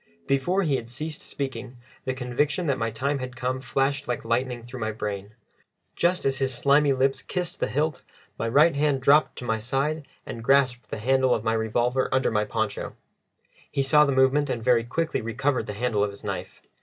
Before 0.25 0.63
he 0.63 0.77
had 0.77 0.89
ceased 0.89 1.21
speaking, 1.21 1.77
the 2.05 2.15
conviction 2.15 2.65
that 2.65 2.79
my 2.79 2.89
time 2.89 3.19
had 3.19 3.35
come 3.35 3.61
flashed 3.61 4.07
like 4.07 4.25
lightning 4.25 4.63
through 4.63 4.79
my 4.79 4.91
brain. 4.91 5.35
Just 5.95 6.25
as 6.25 6.39
his 6.39 6.51
slimy 6.51 6.91
lips 6.91 7.21
kissed 7.21 7.59
the 7.59 7.67
hilt, 7.67 8.01
my 8.35 8.49
right 8.49 8.75
hand 8.75 9.01
dropped 9.03 9.35
to 9.35 9.45
my 9.45 9.59
side 9.59 10.07
and 10.25 10.43
grasped 10.43 10.89
the 10.89 10.97
handle 10.97 11.35
of 11.35 11.43
my 11.43 11.53
revolver 11.53 12.09
under 12.11 12.31
my 12.31 12.45
poncho. 12.45 12.95
He 13.69 13.83
saw 13.83 14.03
the 14.05 14.11
movement, 14.11 14.49
and 14.49 14.63
very 14.63 14.83
quickly 14.83 15.21
recovered 15.21 15.67
the 15.67 15.73
handle 15.73 16.03
of 16.03 16.09
his 16.09 16.23
knife. 16.23 16.63